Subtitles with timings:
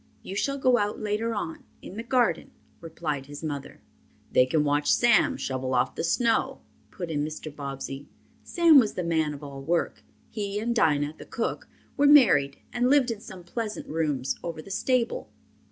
[0.23, 3.81] "You shall go out later on, in the garden," replied his mother.
[4.31, 7.55] "They can watch Sam shovel off the snow," put in Mr.
[7.55, 8.09] Bobbsey.
[8.43, 10.01] Sam was the man of all work.
[10.31, 11.67] He and Dinah, the cook,
[11.97, 15.29] were married and lived in some pleasant rooms over the stable.